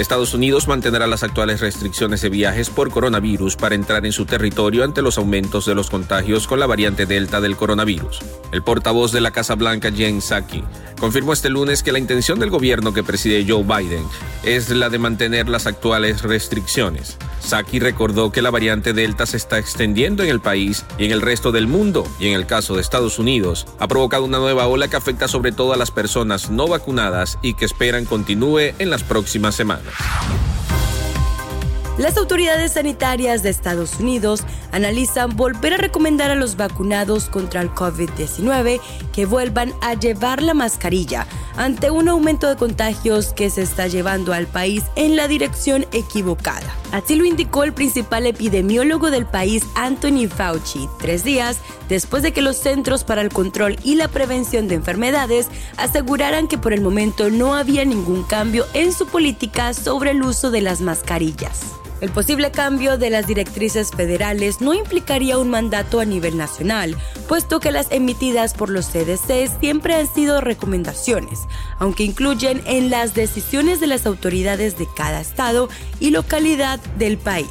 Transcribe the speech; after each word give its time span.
Estados 0.00 0.34
Unidos 0.34 0.66
mantendrá 0.66 1.06
las 1.06 1.22
actuales 1.22 1.60
restricciones 1.60 2.22
de 2.22 2.30
viajes 2.30 2.70
por 2.70 2.90
coronavirus 2.90 3.56
para 3.56 3.74
entrar 3.74 4.06
en 4.06 4.12
su 4.12 4.24
territorio 4.24 4.82
ante 4.82 5.02
los 5.02 5.18
aumentos 5.18 5.66
de 5.66 5.74
los 5.74 5.90
contagios 5.90 6.46
con 6.46 6.58
la 6.58 6.66
variante 6.66 7.06
Delta 7.06 7.40
del 7.40 7.56
coronavirus. 7.56 8.20
El 8.50 8.62
portavoz 8.62 9.12
de 9.12 9.20
la 9.20 9.30
Casa 9.30 9.54
Blanca, 9.56 9.92
Jen 9.92 10.20
Psaki, 10.20 10.64
confirmó 11.00 11.32
este 11.32 11.48
lunes 11.48 11.82
que 11.82 11.92
la 11.92 11.98
intención 11.98 12.38
del 12.38 12.50
gobierno 12.50 12.92
que 12.92 13.02
preside 13.02 13.44
Joe 13.48 13.64
Biden 13.64 14.04
es 14.44 14.68
la 14.68 14.90
de 14.90 14.98
mantener 14.98 15.48
las 15.48 15.66
actuales 15.66 16.22
restricciones. 16.22 17.16
Psaki 17.40 17.80
recordó 17.80 18.30
que 18.30 18.42
la 18.42 18.50
variante 18.50 18.92
Delta 18.92 19.26
se 19.26 19.38
está 19.38 19.58
extendiendo 19.58 20.22
en 20.22 20.28
el 20.28 20.40
país 20.40 20.84
y 20.98 21.06
en 21.06 21.12
el 21.12 21.22
resto 21.22 21.52
del 21.52 21.66
mundo, 21.66 22.06
y 22.20 22.28
en 22.28 22.34
el 22.34 22.46
caso 22.46 22.74
de 22.74 22.82
Estados 22.82 23.18
Unidos, 23.18 23.66
ha 23.78 23.88
provocado 23.88 24.24
una 24.24 24.38
nueva 24.38 24.66
ola 24.66 24.88
que 24.88 24.96
afecta 24.96 25.26
sobre 25.26 25.52
todo 25.52 25.72
a 25.72 25.76
las 25.76 25.90
personas 25.90 26.50
no 26.50 26.68
vacunadas 26.68 27.38
y 27.42 27.54
que 27.54 27.64
esperan 27.64 28.04
continúe 28.04 28.74
en 28.78 28.90
las 28.90 29.02
próximas 29.02 29.54
semanas. 29.54 29.94
Las 32.00 32.16
autoridades 32.16 32.72
sanitarias 32.72 33.42
de 33.42 33.50
Estados 33.50 34.00
Unidos 34.00 34.44
analizan 34.72 35.36
volver 35.36 35.74
a 35.74 35.76
recomendar 35.76 36.30
a 36.30 36.34
los 36.34 36.56
vacunados 36.56 37.28
contra 37.28 37.60
el 37.60 37.68
COVID-19 37.72 38.80
que 39.12 39.26
vuelvan 39.26 39.74
a 39.82 39.92
llevar 39.92 40.40
la 40.42 40.54
mascarilla 40.54 41.26
ante 41.58 41.90
un 41.90 42.08
aumento 42.08 42.48
de 42.48 42.56
contagios 42.56 43.34
que 43.34 43.50
se 43.50 43.60
está 43.60 43.86
llevando 43.86 44.32
al 44.32 44.46
país 44.46 44.82
en 44.96 45.14
la 45.14 45.28
dirección 45.28 45.84
equivocada. 45.92 46.74
Así 46.90 47.16
lo 47.16 47.26
indicó 47.26 47.64
el 47.64 47.74
principal 47.74 48.24
epidemiólogo 48.24 49.10
del 49.10 49.26
país, 49.26 49.62
Anthony 49.74 50.26
Fauci, 50.26 50.88
tres 51.00 51.22
días 51.22 51.58
después 51.90 52.22
de 52.22 52.32
que 52.32 52.40
los 52.40 52.56
Centros 52.56 53.04
para 53.04 53.20
el 53.20 53.28
Control 53.28 53.76
y 53.84 53.96
la 53.96 54.08
Prevención 54.08 54.68
de 54.68 54.76
Enfermedades 54.76 55.48
aseguraran 55.76 56.48
que 56.48 56.56
por 56.56 56.72
el 56.72 56.80
momento 56.80 57.28
no 57.28 57.54
había 57.54 57.84
ningún 57.84 58.22
cambio 58.22 58.64
en 58.72 58.94
su 58.94 59.06
política 59.06 59.74
sobre 59.74 60.12
el 60.12 60.22
uso 60.22 60.50
de 60.50 60.62
las 60.62 60.80
mascarillas. 60.80 61.80
El 62.00 62.10
posible 62.10 62.50
cambio 62.50 62.96
de 62.96 63.10
las 63.10 63.26
directrices 63.26 63.90
federales 63.90 64.60
no 64.60 64.72
implicaría 64.72 65.38
un 65.38 65.50
mandato 65.50 66.00
a 66.00 66.06
nivel 66.06 66.38
nacional, 66.38 66.96
puesto 67.28 67.60
que 67.60 67.70
las 67.70 67.90
emitidas 67.90 68.54
por 68.54 68.70
los 68.70 68.86
CDC 68.86 69.60
siempre 69.60 69.94
han 69.94 70.12
sido 70.12 70.40
recomendaciones, 70.40 71.40
aunque 71.78 72.04
incluyen 72.04 72.62
en 72.64 72.88
las 72.88 73.14
decisiones 73.14 73.80
de 73.80 73.86
las 73.86 74.06
autoridades 74.06 74.78
de 74.78 74.88
cada 74.96 75.20
estado 75.20 75.68
y 75.98 76.10
localidad 76.10 76.80
del 76.96 77.18
país. 77.18 77.48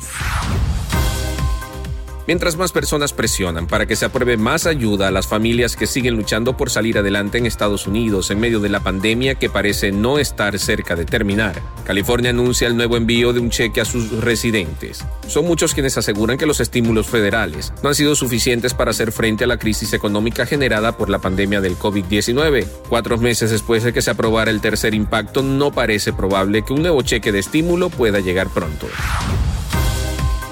Mientras 2.29 2.57
más 2.57 2.71
personas 2.71 3.11
presionan 3.11 3.65
para 3.65 3.87
que 3.87 3.95
se 3.95 4.05
apruebe 4.05 4.37
más 4.37 4.67
ayuda 4.67 5.07
a 5.07 5.11
las 5.11 5.25
familias 5.25 5.75
que 5.75 5.87
siguen 5.87 6.15
luchando 6.15 6.55
por 6.55 6.69
salir 6.69 6.99
adelante 6.99 7.39
en 7.39 7.47
Estados 7.47 7.87
Unidos 7.87 8.29
en 8.29 8.39
medio 8.39 8.59
de 8.59 8.69
la 8.69 8.81
pandemia 8.81 9.33
que 9.33 9.49
parece 9.49 9.91
no 9.91 10.19
estar 10.19 10.59
cerca 10.59 10.95
de 10.95 11.05
terminar, 11.05 11.59
California 11.85 12.29
anuncia 12.29 12.67
el 12.67 12.77
nuevo 12.77 12.97
envío 12.97 13.33
de 13.33 13.39
un 13.39 13.49
cheque 13.49 13.81
a 13.81 13.85
sus 13.85 14.11
residentes. 14.21 15.03
Son 15.27 15.43
muchos 15.43 15.73
quienes 15.73 15.97
aseguran 15.97 16.37
que 16.37 16.45
los 16.45 16.59
estímulos 16.59 17.07
federales 17.07 17.73
no 17.81 17.89
han 17.89 17.95
sido 17.95 18.13
suficientes 18.13 18.75
para 18.75 18.91
hacer 18.91 19.11
frente 19.11 19.45
a 19.45 19.47
la 19.47 19.57
crisis 19.57 19.93
económica 19.93 20.45
generada 20.45 20.95
por 20.97 21.09
la 21.09 21.17
pandemia 21.17 21.61
del 21.61 21.79
COVID-19. 21.79 22.67
Cuatro 22.89 23.17
meses 23.17 23.49
después 23.49 23.83
de 23.83 23.91
que 23.91 24.03
se 24.03 24.11
aprobara 24.11 24.51
el 24.51 24.61
tercer 24.61 24.93
impacto, 24.93 25.41
no 25.41 25.71
parece 25.71 26.13
probable 26.13 26.61
que 26.61 26.73
un 26.73 26.83
nuevo 26.83 27.01
cheque 27.01 27.31
de 27.31 27.39
estímulo 27.39 27.89
pueda 27.89 28.19
llegar 28.19 28.49
pronto. 28.49 28.85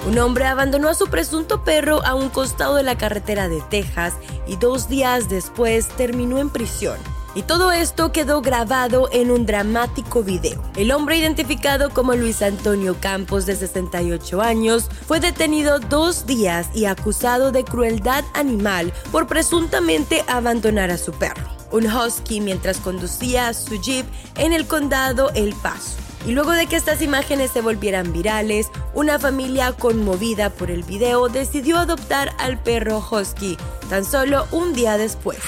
Un 0.07 0.17
hombre 0.19 0.45
abandonó 0.45 0.87
a 0.87 0.93
su 0.93 1.07
presunto 1.07 1.65
perro 1.65 2.01
a 2.05 2.15
un 2.15 2.29
costado 2.29 2.75
de 2.75 2.83
la 2.83 2.97
carretera 2.97 3.49
de 3.49 3.61
Texas 3.69 4.13
y 4.47 4.55
dos 4.55 4.87
días 4.87 5.27
después 5.27 5.89
terminó 5.89 6.37
en 6.37 6.49
prisión. 6.49 6.97
Y 7.35 7.41
todo 7.41 7.73
esto 7.73 8.13
quedó 8.13 8.41
grabado 8.41 9.09
en 9.11 9.31
un 9.31 9.45
dramático 9.45 10.23
video. 10.23 10.63
El 10.77 10.93
hombre 10.93 11.17
identificado 11.17 11.89
como 11.89 12.15
Luis 12.15 12.41
Antonio 12.41 12.95
Campos 13.01 13.45
de 13.45 13.57
68 13.57 14.41
años 14.41 14.89
fue 15.05 15.19
detenido 15.19 15.79
dos 15.79 16.25
días 16.25 16.69
y 16.73 16.85
acusado 16.85 17.51
de 17.51 17.65
crueldad 17.65 18.23
animal 18.33 18.93
por 19.11 19.27
presuntamente 19.27 20.23
abandonar 20.29 20.89
a 20.89 20.97
su 20.97 21.11
perro, 21.11 21.43
un 21.69 21.85
husky 21.85 22.39
mientras 22.39 22.77
conducía 22.77 23.53
su 23.53 23.75
jeep 23.81 24.05
en 24.35 24.53
el 24.53 24.67
condado 24.67 25.31
El 25.35 25.53
Paso. 25.55 26.06
Y 26.25 26.31
luego 26.31 26.51
de 26.51 26.67
que 26.67 26.75
estas 26.75 27.01
imágenes 27.01 27.51
se 27.51 27.61
volvieran 27.61 28.11
virales, 28.11 28.69
una 28.93 29.19
familia 29.19 29.71
conmovida 29.73 30.49
por 30.49 30.71
el 30.71 30.83
video 30.83 31.29
decidió 31.29 31.77
adoptar 31.77 32.33
al 32.39 32.61
perro 32.61 33.05
Husky 33.09 33.57
tan 33.89 34.03
solo 34.03 34.47
un 34.51 34.73
día 34.73 34.97
después. 34.97 35.39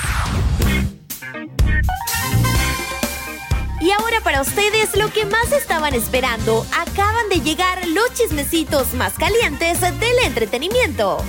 Y 3.81 3.91
ahora 3.91 4.19
para 4.21 4.41
ustedes 4.41 4.95
lo 4.97 5.11
que 5.11 5.25
más 5.25 5.51
estaban 5.51 5.93
esperando, 5.93 6.65
acaban 6.77 7.29
de 7.29 7.39
llegar 7.39 7.87
los 7.87 8.13
chismecitos 8.13 8.93
más 8.93 9.13
calientes 9.13 9.79
del 9.81 10.19
entretenimiento. 10.25 11.23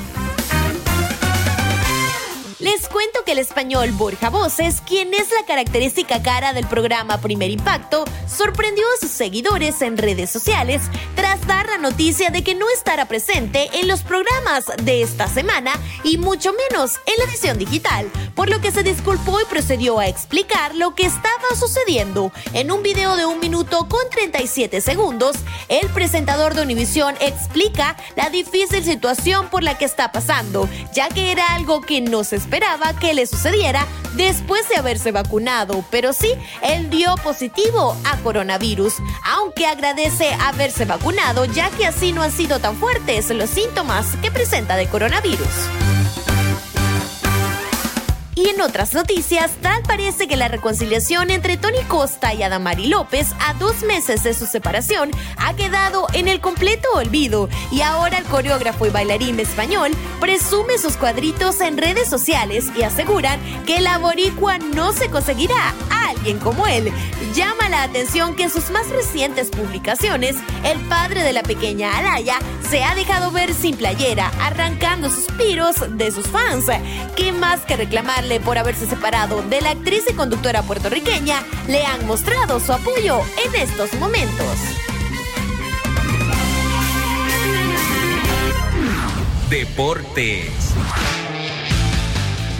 Les 2.61 2.91
cuento 2.91 3.25
que 3.25 3.33
el 3.33 3.39
español 3.39 3.91
Borja 3.93 4.29
Voces, 4.29 4.83
quien 4.87 5.15
es 5.15 5.31
la 5.31 5.47
característica 5.47 6.23
cara 6.23 6.53
del 6.53 6.67
programa 6.67 7.19
Primer 7.19 7.49
Impacto, 7.51 8.05
sorprendió 8.29 8.85
a 8.85 9.01
sus 9.01 9.11
seguidores 9.11 9.81
en 9.81 9.97
redes 9.97 10.29
sociales 10.29 10.83
tras 11.17 11.47
dar 11.47 11.71
la 11.71 11.79
noticia 11.79 12.29
de 12.29 12.45
que 12.45 12.55
no 12.55 12.67
estará 12.69 13.09
presente 13.09 13.71
en 13.73 13.89
los 13.89 14.03
programas 14.03 14.67
de 14.83 15.01
esta 15.01 15.27
semana 15.27 15.73
y 16.05 16.19
mucho 16.19 16.53
menos 16.53 17.01
en 17.07 17.15
la 17.17 17.25
edición 17.31 17.57
digital, 17.57 18.11
por 18.35 18.51
lo 18.51 18.61
que 18.61 18.73
se 18.73 18.83
disculpó 18.83 19.41
y 19.41 19.47
procedió 19.47 19.99
a 19.99 20.07
explicar 20.07 20.75
lo 20.75 20.95
que 20.95 21.07
estaba 21.07 21.57
sucediendo. 21.59 22.31
En 22.53 22.71
un 22.71 22.83
video 22.83 23.17
de 23.17 23.25
un 23.25 23.41
minuto 23.41 23.89
con 23.89 24.03
37 24.11 24.83
segundos, 24.83 25.35
el 25.71 25.89
presentador 25.89 26.53
de 26.53 26.61
Univisión 26.61 27.15
explica 27.21 27.97
la 28.17 28.29
difícil 28.29 28.85
situación 28.85 29.49
por 29.49 29.63
la 29.63 29.79
que 29.79 29.87
está 29.87 30.13
pasando, 30.13 30.69
ya 30.93 31.09
que 31.09 31.33
era 31.33 31.55
algo 31.55 31.81
que 31.81 32.03
no 32.03 32.23
se 32.23 32.37
esperaba 32.37 32.50
que 33.01 33.15
le 33.15 33.27
sucediera 33.27 33.87
después 34.15 34.69
de 34.69 34.77
haberse 34.77 35.13
vacunado, 35.13 35.85
pero 35.91 36.13
sí, 36.13 36.33
él 36.63 36.91
dio 36.91 37.15
positivo 37.23 37.97
a 38.05 38.17
coronavirus, 38.19 38.95
aunque 39.25 39.67
agradece 39.67 40.33
haberse 40.41 40.85
vacunado 40.85 41.45
ya 41.45 41.71
que 41.71 41.87
así 41.87 42.13
no 42.13 42.23
han 42.23 42.33
sido 42.33 42.59
tan 42.59 42.77
fuertes 42.77 43.31
los 43.31 43.51
síntomas 43.51 44.17
que 44.23 44.31
presenta 44.31 44.77
de 44.77 44.87
coronavirus. 44.87 45.90
Y 48.43 48.49
en 48.49 48.61
otras 48.63 48.95
noticias, 48.95 49.51
tal 49.61 49.83
parece 49.83 50.27
que 50.27 50.35
la 50.35 50.49
reconciliación 50.49 51.31
entre 51.31 51.59
Tony 51.59 51.83
Costa 51.87 52.33
y 52.33 52.43
Adamari 52.43 52.87
López 52.87 53.35
a 53.39 53.53
dos 53.53 53.83
meses 53.83 54.23
de 54.23 54.33
su 54.33 54.47
separación 54.47 55.11
ha 55.37 55.55
quedado 55.57 56.07
en 56.15 56.27
el 56.27 56.41
completo 56.41 56.89
olvido. 56.95 57.51
Y 57.71 57.83
ahora 57.83 58.17
el 58.17 58.25
coreógrafo 58.25 58.87
y 58.87 58.91
bailarín 58.91 59.41
español 59.41 59.91
presume 60.21 60.79
sus 60.79 60.97
cuadritos 60.97 61.61
en 61.61 61.77
redes 61.77 62.09
sociales 62.09 62.69
y 62.75 62.83
aseguran 62.83 63.39
que 63.67 63.83
la 63.83 63.99
boricua 63.99 64.57
no 64.57 64.95
se 64.95 65.11
conseguirá 65.11 65.75
alguien 66.21 66.39
como 66.39 66.67
él. 66.67 66.93
Llama 67.35 67.69
la 67.69 67.83
atención 67.83 68.37
que 68.37 68.45
en 68.45 68.51
sus 68.51 68.71
más 68.71 68.89
recientes 68.91 69.49
publicaciones, 69.49 70.37
el 70.65 70.79
padre 70.81 71.23
de 71.23 71.33
la 71.33 71.43
pequeña 71.43 71.97
Alaya 71.97 72.39
se 72.69 72.85
ha 72.85 72.95
dejado 72.95 73.31
ver 73.31 73.55
sin 73.55 73.77
playera, 73.77 74.31
arrancando 74.41 75.11
suspiros 75.11 75.77
de 75.97 76.11
sus 76.11 76.27
fans. 76.27 76.67
¿Qué 77.17 77.33
más 77.33 77.61
que 77.61 77.77
reclamarle 77.77 78.39
por 78.41 78.59
haberse 78.59 78.87
separado 78.87 79.43
de 79.43 79.61
la 79.61 79.71
actriz 79.71 80.05
y 80.09 80.15
conductora 80.15 80.63
puertorriqueña, 80.63 81.43
le 81.69 81.85
han 81.85 82.07
mostrado 82.07 82.61
su 82.61 82.73
apoyo 82.73 83.21
en 83.45 83.55
estos 83.55 83.93
momentos. 83.95 84.57
Deportes. 89.49 90.75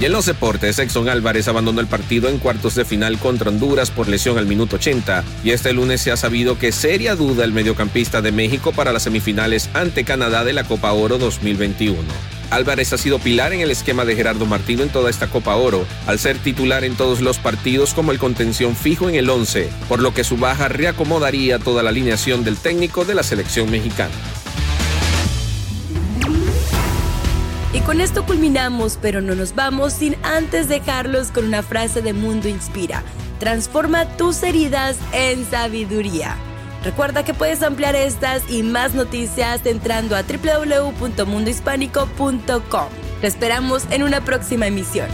Y 0.01 0.07
en 0.07 0.13
los 0.13 0.25
deportes, 0.25 0.79
Exxon 0.79 1.11
Álvarez 1.11 1.47
abandonó 1.47 1.83
el 1.83 1.87
partido 1.87 2.31
en 2.31 2.39
cuartos 2.39 2.75
de 2.75 2.87
final 2.87 3.19
contra 3.19 3.51
Honduras 3.51 3.91
por 3.91 4.09
lesión 4.09 4.39
al 4.39 4.47
minuto 4.47 4.77
80 4.77 5.23
y 5.45 5.51
este 5.51 5.75
lunes 5.75 6.01
se 6.01 6.11
ha 6.11 6.17
sabido 6.17 6.59
que 6.59 6.73
seria 6.73 7.17
duda 7.17 7.45
el 7.45 7.53
mediocampista 7.53 8.23
de 8.23 8.33
México 8.33 8.73
para 8.73 8.95
las 8.95 9.03
semifinales 9.03 9.69
ante 9.75 10.05
Canadá 10.05 10.43
de 10.43 10.55
la 10.55 10.65
Copa 10.65 10.91
Oro 10.93 11.19
2021. 11.19 11.99
Álvarez 12.49 12.95
ha 12.95 12.99
sido 12.99 13.19
pilar 13.19 13.53
en 13.53 13.61
el 13.61 13.71
esquema 13.71 14.07
de 14.07 14.17
Gerardo 14.17 14.47
Martino 14.47 14.83
en 14.83 14.89
toda 14.89 15.11
esta 15.11 15.27
Copa 15.27 15.55
Oro, 15.57 15.87
al 16.07 16.19
ser 16.19 16.39
titular 16.39 16.83
en 16.83 16.97
todos 16.97 17.21
los 17.21 17.39
partidos 17.39 17.93
como 17.93 18.11
el 18.11 18.19
contención 18.19 18.77
fijo 18.77 19.11
en 19.11 19.17
el 19.17 19.29
11, 19.29 19.69
por 19.87 20.01
lo 20.01 20.15
que 20.15 20.25
su 20.25 20.39
baja 20.39 20.69
reacomodaría 20.69 21.59
toda 21.59 21.83
la 21.83 21.91
alineación 21.91 22.43
del 22.43 22.57
técnico 22.57 23.05
de 23.05 23.15
la 23.15 23.23
selección 23.23 23.71
mexicana. 23.71 24.15
Con 27.91 28.01
esto 28.01 28.25
culminamos, 28.25 28.97
pero 29.03 29.21
no 29.21 29.35
nos 29.35 29.57
vamos 29.57 29.95
sin 29.95 30.15
antes 30.23 30.69
dejarlos 30.69 31.33
con 31.33 31.45
una 31.45 31.65
frase 31.65 32.03
de 32.03 32.13
Mundo 32.13 32.49
Inspira. 32.49 33.03
Transforma 33.41 34.05
tus 34.17 34.45
heridas 34.45 34.97
en 35.13 35.45
sabiduría. 35.45 36.37
Recuerda 36.85 37.25
que 37.25 37.35
puedes 37.35 37.65
ampliar 37.65 37.97
estas 37.97 38.49
y 38.49 38.63
más 38.63 38.95
noticias 38.95 39.67
entrando 39.67 40.15
a 40.15 40.23
www.mundohispánico.com. 40.23 42.89
Te 43.21 43.27
esperamos 43.27 43.85
en 43.91 44.05
una 44.05 44.25
próxima 44.25 44.69
emisión. 44.69 45.09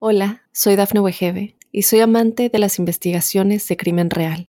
Hola, 0.00 0.42
soy 0.50 0.74
Dafne 0.74 0.98
Wegebe 0.98 1.54
y 1.70 1.82
soy 1.82 2.00
amante 2.00 2.48
de 2.48 2.58
las 2.58 2.80
investigaciones 2.80 3.68
de 3.68 3.76
crimen 3.76 4.10
real. 4.10 4.48